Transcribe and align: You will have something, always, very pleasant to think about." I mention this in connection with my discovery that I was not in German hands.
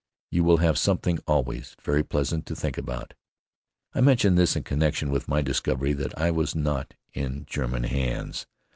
You 0.31 0.43
will 0.43 0.57
have 0.57 0.79
something, 0.79 1.19
always, 1.27 1.75
very 1.79 2.01
pleasant 2.01 2.47
to 2.47 2.55
think 2.55 2.75
about." 2.75 3.13
I 3.93 4.01
mention 4.01 4.33
this 4.33 4.55
in 4.55 4.63
connection 4.63 5.11
with 5.11 5.27
my 5.27 5.43
discovery 5.43 5.93
that 5.93 6.17
I 6.19 6.31
was 6.31 6.55
not 6.55 6.95
in 7.13 7.45
German 7.47 7.83
hands. 7.83 8.47